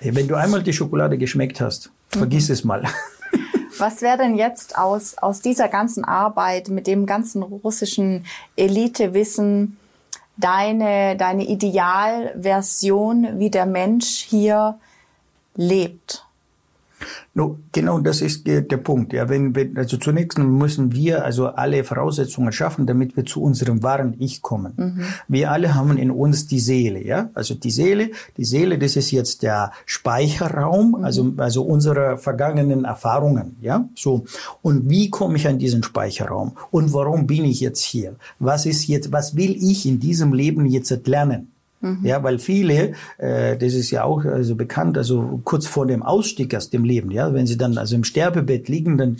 [0.00, 2.54] wenn du einmal die Schokolade geschmeckt hast, vergiss mhm.
[2.54, 2.84] es mal.
[3.78, 9.78] Was wäre denn jetzt aus, aus dieser ganzen Arbeit mit dem ganzen russischen Elitewissen
[10.36, 14.78] deine, deine Idealversion, wie der Mensch hier
[15.54, 16.26] lebt?
[17.32, 19.12] No, genau, das ist der, der Punkt.
[19.12, 23.84] Ja, wenn, wenn, also zunächst müssen wir also alle Voraussetzungen schaffen, damit wir zu unserem
[23.84, 24.72] wahren Ich kommen.
[24.76, 25.04] Mhm.
[25.28, 27.30] Wir alle haben in uns die Seele, ja.
[27.34, 31.04] Also die Seele, die Seele, das ist jetzt der Speicherraum, mhm.
[31.04, 33.88] also, also unsere vergangenen Erfahrungen, ja.
[33.94, 34.24] So.
[34.60, 36.56] Und wie komme ich an diesen Speicherraum?
[36.72, 38.16] Und warum bin ich jetzt hier?
[38.40, 41.52] Was ist jetzt, was will ich in diesem Leben jetzt lernen?
[41.82, 42.00] Mhm.
[42.02, 46.54] Ja, weil viele, äh, das ist ja auch also bekannt, also kurz vor dem Ausstieg
[46.54, 49.16] aus dem Leben, ja, wenn sie dann also im Sterbebett liegen, dann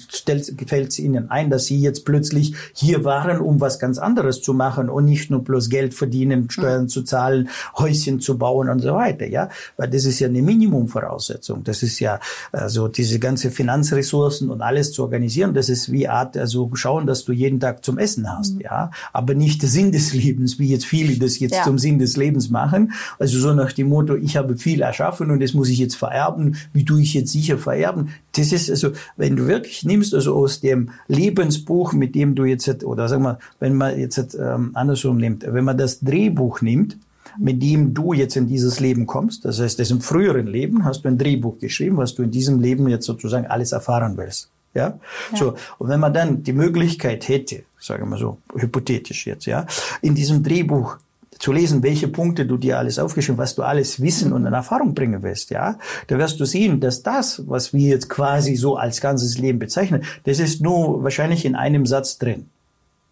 [0.66, 4.53] fällt es ihnen ein, dass sie jetzt plötzlich hier waren, um was ganz anderes zu
[4.53, 6.88] machen und nicht nur bloß Geld verdienen, Steuern mhm.
[6.88, 11.64] zu zahlen, Häuschen zu bauen und so weiter, ja, weil das ist ja eine Minimumvoraussetzung.
[11.64, 12.20] Das ist ja
[12.53, 17.25] also diese ganze Finanzressourcen und alles zu organisieren, das ist wie Art, also schauen, dass
[17.25, 18.61] du jeden Tag zum Essen hast, mhm.
[18.61, 21.62] ja, aber nicht der Sinn des Lebens, wie jetzt viele das jetzt ja.
[21.62, 22.93] zum Sinn des Lebens machen.
[23.19, 26.57] Also so nach dem Motto, ich habe viel erschaffen und das muss ich jetzt vererben.
[26.73, 28.11] Wie tue ich jetzt sicher vererben?
[28.33, 32.85] Das ist also, wenn du wirklich nimmst, also aus dem Lebensbuch, mit dem du jetzt,
[32.85, 36.97] oder sag mal, wenn man jetzt ähm, andersrum nimmt, wenn man das Drehbuch nimmt,
[37.39, 39.45] mit dem du jetzt in dieses Leben kommst.
[39.45, 42.61] Das heißt, das im früheren Leben hast du ein Drehbuch geschrieben, was du in diesem
[42.61, 44.51] Leben jetzt sozusagen alles erfahren willst.
[44.75, 44.99] Ja?
[45.33, 45.37] ja?
[45.37, 45.55] So.
[45.79, 49.67] Und wenn man dann die Möglichkeit hätte, sagen wir so, hypothetisch jetzt, ja,
[50.03, 50.99] in diesem Drehbuch
[51.38, 54.95] zu lesen, welche Punkte du dir alles aufgeschrieben, was du alles wissen und in Erfahrung
[54.95, 59.01] bringen wirst, ja, da wirst du sehen, dass das, was wir jetzt quasi so als
[59.01, 62.47] ganzes Leben bezeichnen, das ist nur wahrscheinlich in einem Satz drin.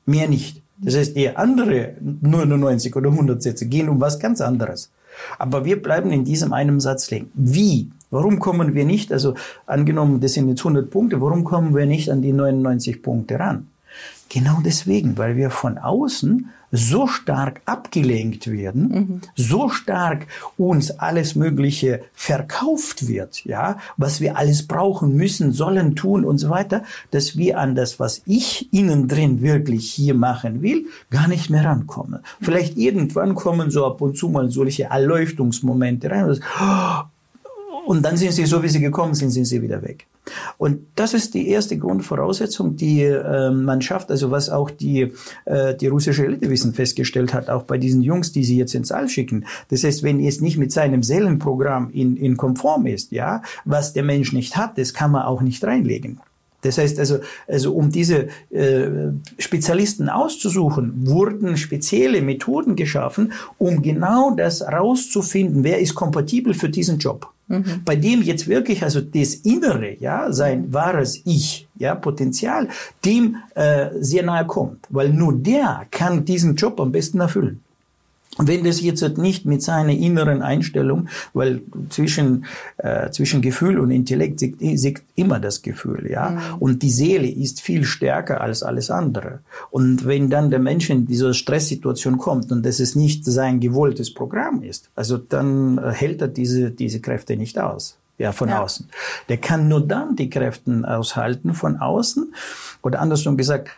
[0.05, 0.63] Mehr nicht.
[0.79, 4.91] Das heißt, die andere 99 oder 100 Sätze gehen um was ganz anderes.
[5.39, 7.31] Aber wir bleiben in diesem einen Satz liegen.
[7.35, 7.91] Wie?
[8.11, 9.35] Warum kommen wir nicht, also
[9.67, 13.69] angenommen, das sind jetzt 100 Punkte, warum kommen wir nicht an die 99 Punkte ran?
[14.31, 19.21] Genau deswegen, weil wir von außen so stark abgelenkt werden, mhm.
[19.35, 20.27] so stark
[20.57, 26.51] uns alles Mögliche verkauft wird, ja, was wir alles brauchen müssen, sollen, tun und so
[26.51, 31.51] weiter, dass wir an das, was ich innen drin wirklich hier machen will, gar nicht
[31.51, 32.21] mehr rankommen.
[32.41, 36.25] Vielleicht irgendwann kommen so ab und zu mal solche Erleuchtungsmomente rein.
[36.25, 36.41] Und
[38.03, 40.07] dann sind sie so, wie sie gekommen sind, sind sie wieder weg.
[40.59, 45.13] Und das ist die erste Grundvoraussetzung, die äh, man schafft, also was auch die,
[45.47, 49.09] äh, die russische Elitewissen festgestellt hat, auch bei diesen Jungs, die sie jetzt ins All
[49.09, 49.47] schicken.
[49.71, 54.03] Das heißt, wenn es nicht mit seinem Seelenprogramm in, in konform ist, ja, was der
[54.03, 56.21] Mensch nicht hat, das kann man auch nicht reinlegen.
[56.63, 64.33] Das heißt also, also um diese äh, Spezialisten auszusuchen, wurden spezielle Methoden geschaffen, um genau
[64.33, 67.31] das rauszufinden, wer ist kompatibel für diesen Job.
[67.47, 67.83] Mhm.
[67.85, 72.69] Bei dem jetzt wirklich also das Innere, ja, sein wahres Ich, ja, Potenzial,
[73.05, 77.61] dem äh, sehr nahe kommt, weil nur der kann diesen Job am besten erfüllen.
[78.39, 82.47] Wenn das jetzt nicht mit seiner inneren Einstellung, weil zwischen,
[82.77, 86.31] äh, zwischen Gefühl und Intellekt siegt immer das Gefühl, ja.
[86.31, 86.39] Mhm.
[86.61, 89.41] Und die Seele ist viel stärker als alles andere.
[89.71, 94.15] Und wenn dann der Mensch in diese Stresssituation kommt und das ist nicht sein gewolltes
[94.15, 97.97] Programm ist, also dann äh, hält er diese, diese Kräfte nicht aus.
[98.19, 98.63] Ja, von ja.
[98.63, 98.89] außen.
[99.29, 102.35] Der kann nur dann die Kräfte aushalten von außen.
[102.83, 103.71] Oder andersrum gesagt,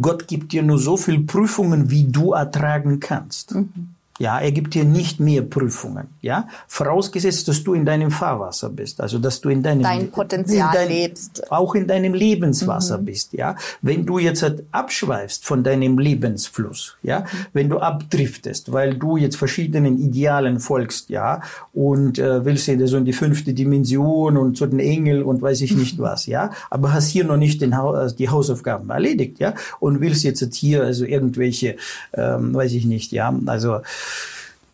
[0.00, 3.54] Gott gibt dir nur so viel Prüfungen, wie du ertragen kannst.
[3.54, 3.94] Mhm.
[4.18, 6.08] Ja, er gibt dir nicht mehr Prüfungen.
[6.20, 10.68] Ja, vorausgesetzt, dass du in deinem Fahrwasser bist, also dass du in deinem dein Potenzial
[10.68, 13.04] in dein, lebst, auch in deinem Lebenswasser mhm.
[13.06, 13.32] bist.
[13.32, 17.26] Ja, wenn du jetzt halt abschweifst von deinem Lebensfluss, ja, mhm.
[17.52, 21.40] wenn du abdriftest, weil du jetzt verschiedenen Idealen folgst, ja,
[21.72, 25.62] und äh, willst in so in die fünfte Dimension und zu den Engel und weiß
[25.62, 29.54] ich nicht was, ja, aber hast hier noch nicht den ha die Hausaufgaben erledigt, ja,
[29.80, 31.76] und willst jetzt halt hier also irgendwelche,
[32.12, 33.80] ähm, weiß ich nicht, ja, also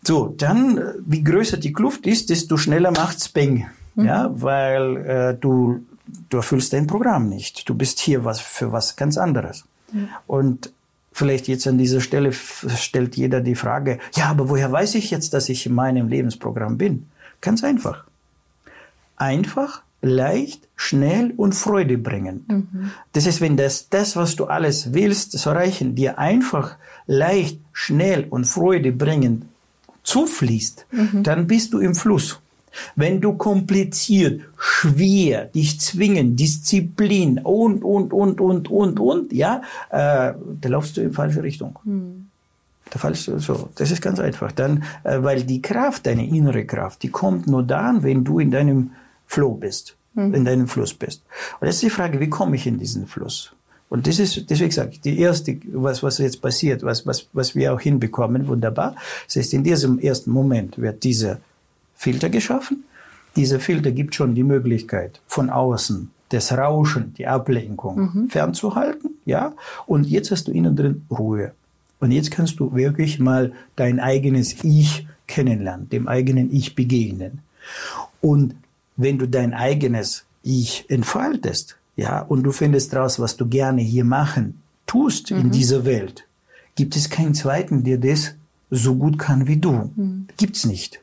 [0.02, 3.66] so, dann, äh, wie größer die Kluft ist, desto schneller macht's Bang.
[3.94, 4.04] Mhm.
[4.04, 5.84] Ja, weil äh, du,
[6.30, 7.68] du erfüllst dein Programm nicht.
[7.68, 9.64] Du bist hier was für was ganz anderes.
[9.92, 10.08] Mhm.
[10.26, 10.72] Und
[11.12, 15.34] vielleicht jetzt an dieser Stelle stellt jeder die Frage, ja, aber woher weiß ich jetzt,
[15.34, 17.08] dass ich in meinem Lebensprogramm bin?
[17.40, 18.04] Ganz einfach.
[19.16, 22.44] Einfach, leicht, schnell und Freude bringen.
[22.48, 22.90] Mhm.
[23.12, 28.26] Das ist, wenn das, das, was du alles willst, zu erreichen, dir einfach, leicht, schnell
[28.30, 29.44] und Freude bringend
[30.04, 31.22] zufließt, mhm.
[31.22, 32.40] dann bist du im Fluss.
[32.94, 40.34] Wenn du kompliziert, schwer, dich zwingen, Disziplin und, und, und, und, und, und, ja, äh,
[40.60, 41.78] da laufst du in falsche Richtung.
[41.82, 42.28] Mhm.
[42.90, 43.68] Da fallst du so.
[43.74, 44.52] Das ist ganz einfach.
[44.52, 48.50] Dann, äh, weil die Kraft, deine innere Kraft, die kommt nur dann, wenn du in
[48.50, 48.92] deinem
[49.28, 50.34] Flow bist, mhm.
[50.34, 51.22] in deinem Fluss bist.
[51.60, 53.52] Und jetzt ist die Frage, wie komme ich in diesen Fluss?
[53.90, 57.54] Und das ist, deswegen sage ich, die erste, was, was jetzt passiert, was, was, was
[57.54, 58.96] wir auch hinbekommen, wunderbar.
[59.26, 61.38] Das heißt, in diesem ersten Moment wird dieser
[61.94, 62.84] Filter geschaffen.
[63.36, 68.30] Dieser Filter gibt schon die Möglichkeit, von außen das Rauschen, die Ablenkung mhm.
[68.30, 69.54] fernzuhalten, ja.
[69.86, 71.52] Und jetzt hast du innen drin Ruhe.
[72.00, 77.40] Und jetzt kannst du wirklich mal dein eigenes Ich kennenlernen, dem eigenen Ich begegnen.
[78.20, 78.54] Und
[78.98, 84.04] wenn du dein eigenes Ich entfaltest, ja, und du findest raus, was du gerne hier
[84.04, 85.40] machen tust mhm.
[85.40, 86.26] in dieser Welt,
[86.74, 88.34] gibt es keinen zweiten, der das
[88.70, 89.90] so gut kann wie du.
[89.96, 90.26] Mhm.
[90.36, 91.00] Gibt's nicht.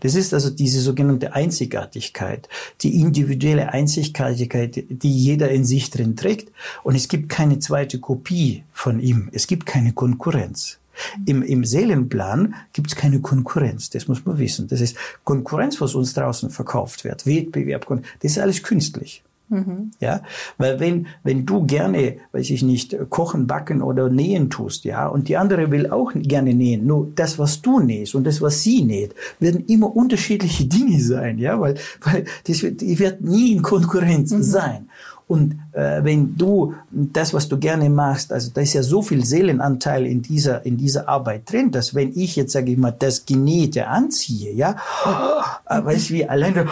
[0.00, 2.48] Das ist also diese sogenannte Einzigartigkeit,
[2.82, 6.50] die individuelle Einzigartigkeit, die jeder in sich drin trägt.
[6.82, 9.30] Und es gibt keine zweite Kopie von ihm.
[9.32, 10.78] Es gibt keine Konkurrenz.
[11.24, 14.68] Im, Im Seelenplan gibt es keine Konkurrenz, das muss man wissen.
[14.68, 17.86] Das ist Konkurrenz, was uns draußen verkauft wird, Wettbewerb,
[18.20, 19.22] das ist alles künstlich.
[19.48, 19.92] Mhm.
[20.00, 20.22] Ja,
[20.58, 25.28] weil wenn, wenn du gerne, weiß ich nicht, kochen, backen oder nähen tust, ja, und
[25.28, 28.82] die andere will auch gerne nähen, nur das, was du nähst und das, was sie
[28.82, 33.62] näht, werden immer unterschiedliche Dinge sein, ja, weil, weil das wird, die wird nie in
[33.62, 34.42] Konkurrenz mhm.
[34.42, 34.88] sein.
[35.28, 39.24] Und äh, wenn du das, was du gerne machst, also da ist ja so viel
[39.24, 43.26] Seelenanteil in dieser in dieser Arbeit drin, dass wenn ich jetzt sage ich mal das
[43.26, 44.76] Genähte anziehe, ja,
[45.68, 46.68] äh, weißt du, wie alleine,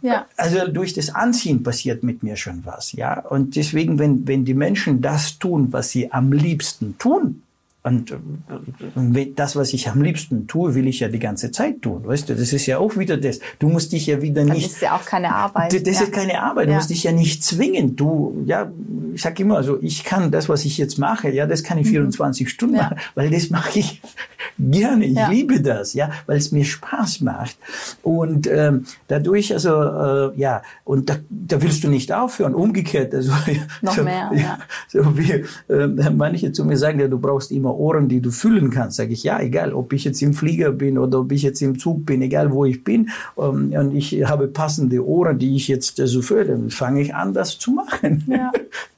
[0.00, 0.24] ja.
[0.38, 3.20] also durch das Anziehen passiert mit mir schon was, ja.
[3.20, 7.42] Und deswegen, wenn wenn die Menschen das tun, was sie am liebsten tun,
[7.84, 12.06] und äh, das, was ich am liebsten tue, will ich ja die ganze Zeit tun.
[12.06, 13.40] Weißt du, das ist ja auch wieder das.
[13.58, 14.66] Du musst dich ja wieder nicht.
[14.66, 15.72] Das ist ja auch keine Arbeit.
[15.84, 16.04] Das, ja.
[16.04, 16.66] ist keine Arbeit.
[16.66, 16.76] Du ja.
[16.76, 17.96] musst dich ja nicht zwingen.
[17.96, 18.70] Du, ja,
[19.12, 21.88] ich sag immer, also ich kann das, was ich jetzt mache, ja, das kann ich
[21.88, 22.48] 24 mhm.
[22.48, 22.82] Stunden ja.
[22.84, 24.00] machen, weil das mache ich
[24.60, 25.04] gerne.
[25.04, 27.56] Ich liebe das, ja, weil es mir Spaß macht.
[28.02, 32.54] Und ähm, dadurch, also äh, ja, und da, da willst du nicht aufhören.
[32.54, 33.32] Umgekehrt, also
[33.82, 34.30] noch so, mehr.
[34.36, 34.58] Ja.
[34.86, 38.70] So wie äh, manche zu mir sagen, ja, du brauchst immer Ohren, die du fühlen
[38.70, 38.96] kannst.
[38.96, 41.78] Sage ich, ja, egal, ob ich jetzt im Flieger bin oder ob ich jetzt im
[41.78, 45.98] Zug bin, egal wo ich bin, ähm, und ich habe passende Ohren, die ich jetzt
[45.98, 48.24] äh, so fühle, dann fange ich an, das zu machen.
[48.26, 48.52] Ja.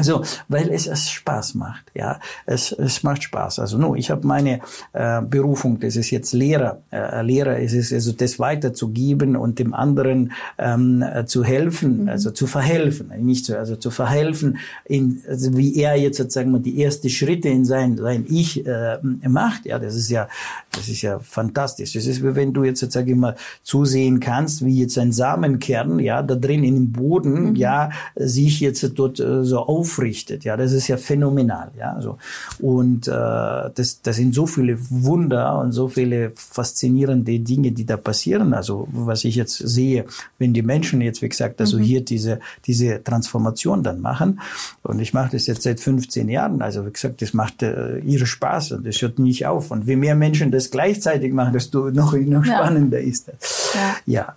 [0.00, 3.58] Also, weil es, es Spaß macht, ja, es, es macht Spaß.
[3.58, 4.60] Also, no, ich habe meine
[4.94, 6.80] äh, Berufung, das ist jetzt Lehrer.
[6.90, 12.08] Äh, Lehrer ist es also das weiterzugeben und dem anderen ähm, äh, zu helfen, mhm.
[12.08, 16.60] also zu verhelfen, nicht so, also zu verhelfen, in, also wie er jetzt sozusagen mal
[16.60, 18.96] die ersten Schritte in sein sein Ich äh,
[19.28, 19.66] macht.
[19.66, 20.28] Ja, das ist ja,
[20.72, 21.92] das ist ja fantastisch.
[21.92, 26.22] Das ist wie wenn du jetzt sozusagen mal zusehen kannst, wie jetzt ein Samenkern, ja,
[26.22, 27.56] da drin in dem Boden, mhm.
[27.56, 30.44] ja, sich jetzt dort äh, so auf aufrichtet.
[30.44, 31.70] Ja, das ist ja phänomenal.
[31.78, 32.18] Ja, so
[32.60, 37.96] und äh, das, das sind so viele Wunder und so viele faszinierende Dinge, die da
[37.96, 38.54] passieren.
[38.54, 40.04] Also was ich jetzt sehe,
[40.38, 41.82] wenn die Menschen jetzt, wie gesagt, also mhm.
[41.82, 44.40] hier diese diese Transformation dann machen.
[44.82, 46.62] Und ich mache das jetzt seit 15 Jahren.
[46.62, 49.70] Also wie gesagt, das macht äh, ihre Spaß und das hört nicht auf.
[49.70, 53.08] Und wie mehr Menschen das gleichzeitig machen, desto noch noch spannender ja.
[53.08, 53.74] ist das.
[53.74, 53.96] Ja.
[54.06, 54.34] ja.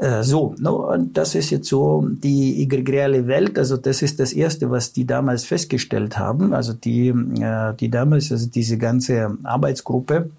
[0.00, 3.58] Äh, so, no, und das ist jetzt so die egregiale Welt.
[3.58, 6.54] Also das ist das Erste, was die damals festgestellt haben.
[6.54, 10.30] Also die, äh, die damals, also diese ganze Arbeitsgruppe,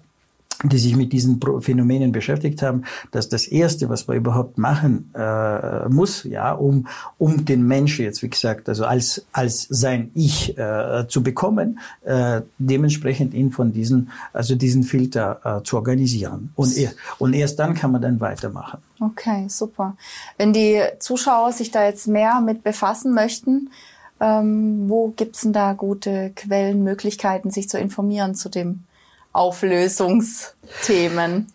[0.62, 5.88] die sich mit diesen Phänomenen beschäftigt haben, dass das erste, was man überhaupt machen äh,
[5.88, 6.86] muss, ja, um
[7.18, 12.42] um den Menschen jetzt, wie gesagt, also als als sein Ich äh, zu bekommen, äh,
[12.58, 17.74] dementsprechend ihn von diesen also diesen Filter äh, zu organisieren und er, und erst dann
[17.74, 18.78] kann man dann weitermachen.
[19.00, 19.96] Okay, super.
[20.38, 23.70] Wenn die Zuschauer sich da jetzt mehr mit befassen möchten,
[24.20, 28.84] ähm, wo gibt's denn da gute Quellenmöglichkeiten, sich zu informieren zu dem
[29.32, 31.52] Auflösungsthemen.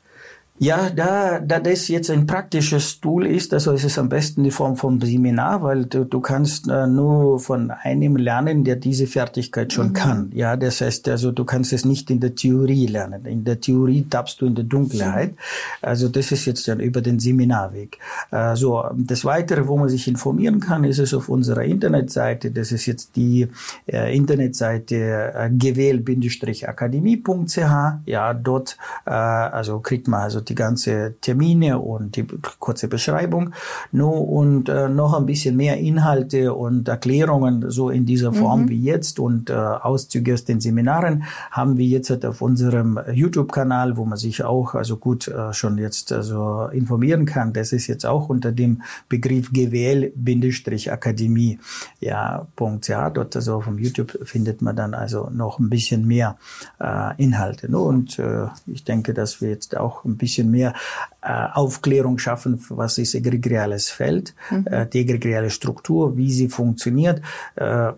[0.60, 4.50] Ja, da, da das jetzt ein praktisches Tool ist, also ist es am besten die
[4.50, 9.72] Form vom Seminar, weil du, du kannst äh, nur von einem lernen, der diese Fertigkeit
[9.72, 9.94] schon mhm.
[9.94, 10.32] kann.
[10.34, 13.24] Ja, das heißt, also du kannst es nicht in der Theorie lernen.
[13.26, 15.36] In der Theorie tappst du in der Dunkelheit.
[15.84, 18.00] Also das ist jetzt dann über den Seminarweg.
[18.32, 22.50] Äh, so, das Weitere, wo man sich informieren kann, ist es auf unserer Internetseite.
[22.50, 23.48] Das ist jetzt die
[23.86, 27.60] äh, Internetseite äh, gewähl-akademie.ch.
[28.08, 32.26] Ja, dort, äh, also kriegt man also die ganze Termine und die
[32.60, 33.54] kurze Beschreibung.
[33.92, 38.70] No, und äh, noch ein bisschen mehr Inhalte und Erklärungen so in dieser Form mhm.
[38.70, 43.98] wie jetzt und äh, Auszüge aus den Seminaren haben wir jetzt halt auf unserem YouTube-Kanal,
[43.98, 47.54] wo man sich auch also gut äh, schon jetzt also informieren kann.
[47.54, 51.60] Das ist jetzt auch unter dem Begriff GWL-Akademie.
[52.00, 52.88] Ja, Punkt.
[52.88, 56.38] Ja, dort also auf dem YouTube findet man dann also noch ein bisschen mehr
[56.80, 57.72] äh, Inhalte.
[57.72, 60.74] No, und äh, ich denke, dass wir jetzt auch ein bisschen bisschen mehr
[61.22, 64.68] äh, Aufklärung schaffen, was ist egregiales Feld, mhm.
[64.68, 67.22] äh, die egregiale Struktur, wie sie funktioniert.
[67.56, 67.94] Äh,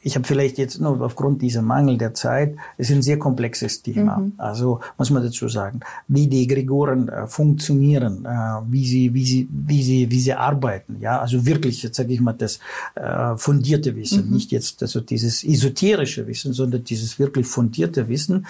[0.00, 3.82] ich habe vielleicht jetzt nur aufgrund dieser Mangel der Zeit, es ist ein sehr komplexes
[3.82, 4.18] Thema.
[4.18, 4.32] Mhm.
[4.36, 8.28] Also muss man dazu sagen, wie die Egregoren äh, funktionieren, äh,
[8.70, 10.98] wie sie, wie sie, wie sie, wie sie arbeiten.
[11.00, 12.60] Ja, also wirklich, jetzt sage ich mal, das
[12.94, 14.34] äh, fundierte Wissen, mhm.
[14.34, 18.46] nicht jetzt also dieses esoterische Wissen, sondern dieses wirklich fundierte Wissen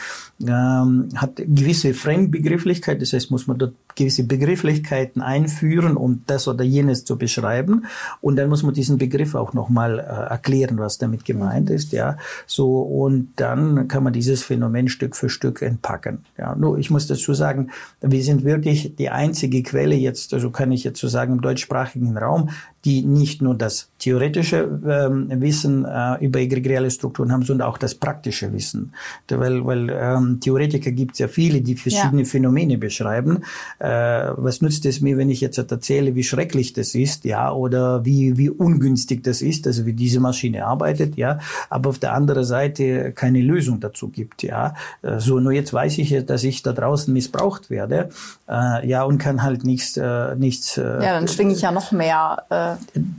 [0.46, 3.00] ähm, hat gewisse Fremdbegrifflichkeit.
[3.00, 7.86] Das heißt, muss man dort gewisse Begrifflichkeiten einführen, um das oder jenes zu beschreiben.
[8.20, 11.37] Und dann muss man diesen Begriff auch nochmal äh, erklären, was damit gemeint
[11.70, 12.16] ist, ja.
[12.46, 16.24] So, und dann kann man dieses Phänomen Stück für Stück entpacken.
[16.36, 17.70] Ja, nur ich muss dazu sagen,
[18.00, 22.16] wir sind wirklich die einzige Quelle jetzt, also kann ich jetzt so sagen, im deutschsprachigen
[22.16, 22.50] Raum,
[22.84, 27.96] die nicht nur das theoretische ähm, Wissen äh, über egregiale Strukturen haben, sondern auch das
[27.96, 28.94] praktische Wissen.
[29.28, 32.28] Weil, weil ähm, Theoretiker gibt es ja viele, die verschiedene ja.
[32.28, 33.42] Phänomene beschreiben.
[33.80, 33.88] Äh,
[34.36, 38.36] was nützt es mir, wenn ich jetzt erzähle, wie schrecklich das ist, ja, oder wie,
[38.36, 43.12] wie ungünstig das ist, also wie diese Maschine arbeitet, ja, aber auf der anderen Seite
[43.12, 44.74] keine Lösung dazu gibt, ja.
[45.02, 48.10] Äh, so, nur jetzt weiß ich, dass ich da draußen missbraucht werde,
[48.48, 50.78] äh, ja, und kann halt nichts, äh, nichts.
[50.78, 52.44] Äh, ja, dann schwinge ich ja noch mehr.
[52.50, 52.67] Äh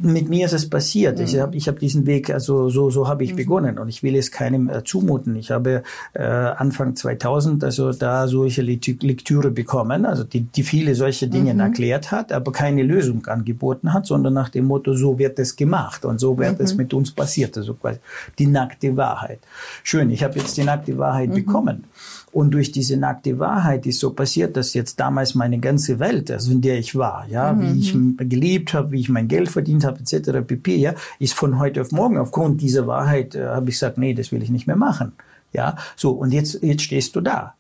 [0.02, 1.18] mit mir ist es passiert.
[1.18, 1.24] Mhm.
[1.24, 3.38] Ich habe ich hab diesen Weg, also so, so habe ich mhm.
[3.38, 5.36] begonnen und ich will es keinem äh, zumuten.
[5.36, 5.84] Ich habe
[6.14, 11.60] äh, Anfang 2000 also da solche Lektüre bekommen, also die, die viele solche Dinge mhm.
[11.60, 16.06] erklärt hat, aber keine Lösung angeboten hat, sondern nach dem Motto, so wird es gemacht
[16.06, 16.78] und so wird es mhm.
[16.78, 17.58] mit uns passiert.
[17.58, 18.00] Also quasi
[18.38, 19.40] die nackte Wahrheit.
[19.84, 21.36] Schön, ich habe jetzt die nackte Wahrheit mhm.
[21.36, 21.84] bekommen.
[22.32, 26.52] Und durch diese nackte Wahrheit ist so passiert, dass jetzt damals meine ganze Welt, also
[26.52, 27.62] in der ich war, ja, mhm.
[27.62, 28.18] wie ich mhm.
[28.18, 30.46] gelebt habe, wie ich mein Geld verdient habe, etc.
[30.46, 34.14] pp, ja, ist von heute auf morgen aufgrund dieser Wahrheit äh, habe ich gesagt, nee,
[34.14, 35.14] das will ich nicht mehr machen.
[35.54, 37.56] Ja, so und jetzt jetzt stehst du da.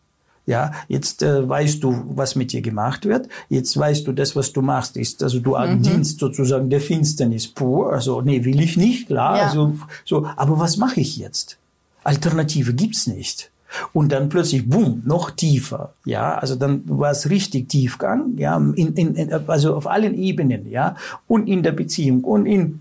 [0.45, 3.27] Ja, jetzt äh, weißt du, was mit dir gemacht wird.
[3.49, 5.83] Jetzt weißt du, das, was du machst, ist, also du mhm.
[5.83, 7.93] dienst sozusagen der Finsternis pur.
[7.93, 9.37] Also, nee, will ich nicht, klar.
[9.37, 9.43] Ja.
[9.45, 11.59] Also, so, aber was mache ich jetzt?
[12.03, 13.51] Alternative gibt's nicht.
[13.93, 15.93] Und dann plötzlich, boom, noch tiefer.
[16.05, 20.95] Ja, also dann war es richtig Tiefgang, ja, in, in, also auf allen Ebenen, ja,
[21.27, 22.79] und in der Beziehung und in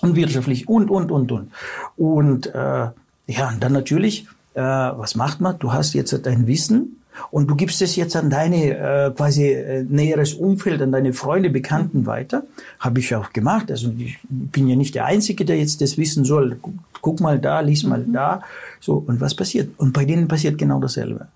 [0.00, 1.50] und wirtschaftlich und und und und.
[1.96, 2.88] Und äh,
[3.26, 5.58] ja, und dann natürlich, äh, was macht man?
[5.58, 6.97] Du hast jetzt dein Wissen,
[7.30, 11.50] und du gibst es jetzt an deine äh, quasi äh, näheres Umfeld, an deine Freunde,
[11.50, 12.44] Bekannten weiter.
[12.78, 13.70] Habe ich auch gemacht.
[13.70, 16.58] Also ich bin ja nicht der Einzige, der jetzt das wissen soll.
[17.00, 18.12] Guck mal da, lies mal mhm.
[18.12, 18.42] da.
[18.80, 19.70] So, und was passiert?
[19.78, 21.28] Und bei denen passiert genau dasselbe.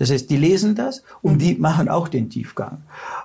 [0.00, 1.38] Das heißt, die lesen das und mhm.
[1.38, 2.78] die machen auch den Tiefgang.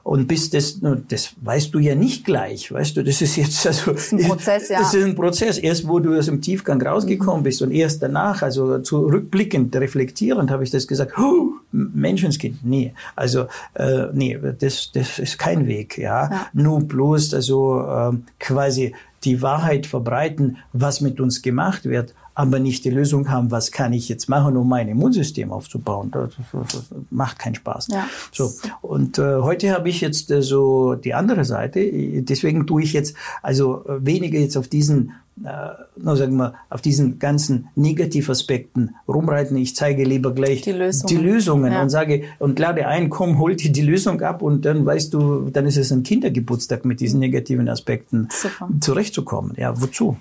[0.03, 3.93] Und bis das, das weißt du ja nicht gleich, weißt du, das ist jetzt also,
[3.93, 4.79] das ist ein Prozess, ja.
[4.81, 5.57] Das ist ein Prozess.
[5.57, 7.43] Erst wo du aus dem Tiefgang rausgekommen mhm.
[7.45, 12.93] bist und erst danach, also zurückblickend, reflektierend, habe ich das gesagt, oh, Menschenskind, nee.
[13.15, 16.29] Also, äh, nee, das, das ist kein Weg, ja.
[16.29, 16.47] ja.
[16.51, 22.83] Nur bloß, also, äh, quasi die Wahrheit verbreiten, was mit uns gemacht wird, aber nicht
[22.83, 26.11] die Lösung haben, was kann ich jetzt machen, um mein Immunsystem aufzubauen.
[26.11, 27.87] Das, das, das macht keinen Spaß.
[27.87, 28.07] Ja.
[28.31, 31.89] So und äh, heute habe ich jetzt äh, so die andere Seite.
[32.21, 35.49] Deswegen tue ich jetzt also weniger jetzt auf diesen äh,
[35.97, 39.57] nur sagen wir, auf diesen ganzen Negativaspekten rumreiten.
[39.57, 41.81] Ich zeige lieber gleich die Lösungen, die Lösungen ja.
[41.81, 45.49] und sage und lade ein, komm, hol dir die Lösung ab und dann weißt du,
[45.49, 48.69] dann ist es ein Kindergeburtstag mit diesen negativen Aspekten Super.
[48.79, 49.53] zurechtzukommen.
[49.57, 50.15] Ja, wozu?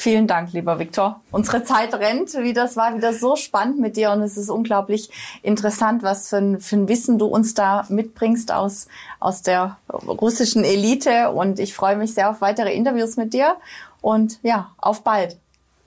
[0.00, 1.20] Vielen Dank, lieber Viktor.
[1.30, 2.32] Unsere Zeit rennt.
[2.32, 5.10] Wie das war wieder so spannend mit dir und es ist unglaublich
[5.42, 8.88] interessant, was für ein, für ein Wissen du uns da mitbringst aus,
[9.18, 11.32] aus der russischen Elite.
[11.32, 13.56] Und ich freue mich sehr auf weitere Interviews mit dir
[14.00, 15.36] und ja, auf bald.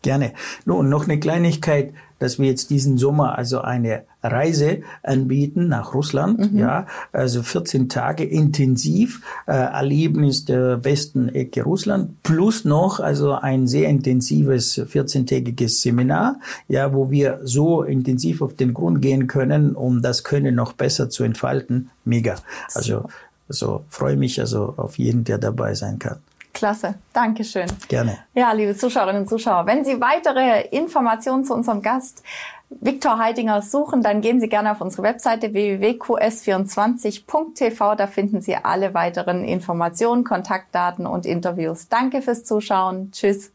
[0.04, 0.34] Gerne.
[0.66, 6.54] Nun, noch eine Kleinigkeit, dass wir jetzt diesen Sommer also eine Reise anbieten nach Russland,
[6.54, 6.60] mhm.
[6.60, 13.68] ja, also 14 Tage intensiv äh, Erlebnis der besten Ecke Russland, plus noch also ein
[13.68, 20.02] sehr intensives 14-tägiges Seminar, ja, wo wir so intensiv auf den Grund gehen können, um
[20.02, 21.90] das Können noch besser zu entfalten.
[22.04, 22.36] Mega.
[22.74, 23.06] Also,
[23.50, 26.18] also freue mich also auf jeden, der dabei sein kann.
[26.64, 27.68] Klasse, Dankeschön.
[27.90, 28.20] Gerne.
[28.34, 32.24] Ja, liebe Zuschauerinnen und Zuschauer, wenn Sie weitere Informationen zu unserem Gast
[32.70, 37.96] Viktor Heidinger suchen, dann gehen Sie gerne auf unsere Webseite www.qs24.tv.
[37.96, 41.90] Da finden Sie alle weiteren Informationen, Kontaktdaten und Interviews.
[41.90, 43.12] Danke fürs Zuschauen.
[43.12, 43.52] Tschüss.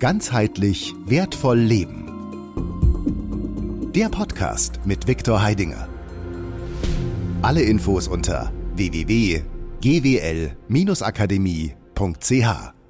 [0.00, 2.00] Ganzheitlich wertvoll leben.
[3.94, 5.86] Der Podcast mit Viktor Heidinger.
[7.40, 9.51] Alle Infos unter www.qs24.tv
[9.82, 12.81] gwl-akademie.ch